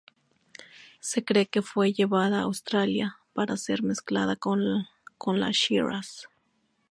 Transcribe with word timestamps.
Se 0.99 1.23
cree 1.23 1.45
que 1.45 1.61
fue 1.61 1.93
llevada 1.93 2.39
a 2.39 2.45
Australia 2.45 3.19
para 3.33 3.55
ser 3.55 3.83
mezclada 3.83 4.35
con 4.35 4.81
la 5.19 5.51
shiraz. 5.51 6.25